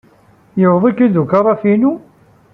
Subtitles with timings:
[0.61, 1.91] Yuweḍ-ik-id ukaraf-inu?